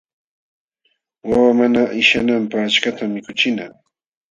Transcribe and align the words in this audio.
Wawa 1.29 1.51
mana 1.59 1.81
qishyananpaq 1.93 2.61
achkatam 2.67 3.09
mikuchina. 3.15 3.65